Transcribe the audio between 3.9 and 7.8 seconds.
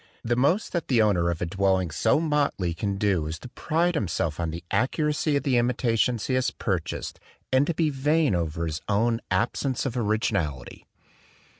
himself on the accuracy of the imitations he has purchased and to